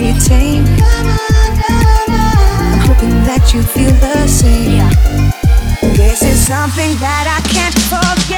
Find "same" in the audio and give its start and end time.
4.26-4.90